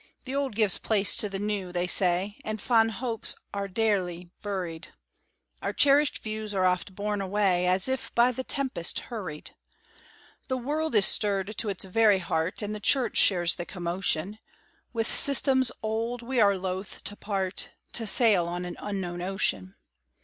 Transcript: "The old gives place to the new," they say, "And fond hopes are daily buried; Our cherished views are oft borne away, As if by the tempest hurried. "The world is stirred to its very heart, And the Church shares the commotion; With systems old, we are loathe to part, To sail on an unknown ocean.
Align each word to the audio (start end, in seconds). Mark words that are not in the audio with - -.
"The 0.25 0.33
old 0.33 0.55
gives 0.55 0.79
place 0.79 1.15
to 1.17 1.29
the 1.29 1.37
new," 1.37 1.71
they 1.71 1.85
say, 1.85 2.37
"And 2.43 2.59
fond 2.59 2.93
hopes 2.93 3.35
are 3.53 3.67
daily 3.67 4.31
buried; 4.41 4.87
Our 5.61 5.73
cherished 5.73 6.23
views 6.23 6.55
are 6.55 6.65
oft 6.65 6.95
borne 6.95 7.21
away, 7.21 7.67
As 7.67 7.87
if 7.87 8.11
by 8.15 8.31
the 8.31 8.43
tempest 8.43 8.99
hurried. 9.11 9.51
"The 10.47 10.57
world 10.57 10.95
is 10.95 11.05
stirred 11.05 11.55
to 11.59 11.69
its 11.69 11.85
very 11.85 12.17
heart, 12.17 12.63
And 12.63 12.73
the 12.73 12.79
Church 12.79 13.17
shares 13.17 13.57
the 13.57 13.65
commotion; 13.67 14.39
With 14.91 15.05
systems 15.13 15.71
old, 15.83 16.23
we 16.23 16.39
are 16.41 16.57
loathe 16.57 17.03
to 17.03 17.15
part, 17.15 17.69
To 17.93 18.07
sail 18.07 18.47
on 18.47 18.65
an 18.65 18.77
unknown 18.79 19.21
ocean. 19.21 19.75